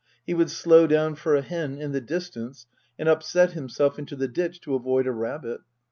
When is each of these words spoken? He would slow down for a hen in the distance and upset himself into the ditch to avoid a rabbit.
He 0.25 0.33
would 0.33 0.49
slow 0.49 0.87
down 0.87 1.13
for 1.13 1.35
a 1.35 1.43
hen 1.43 1.77
in 1.79 1.91
the 1.91 2.01
distance 2.01 2.65
and 2.97 3.07
upset 3.07 3.51
himself 3.51 3.99
into 3.99 4.15
the 4.15 4.27
ditch 4.27 4.59
to 4.61 4.73
avoid 4.73 5.05
a 5.05 5.11
rabbit. 5.11 5.61